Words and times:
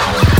Hour. 0.00 0.33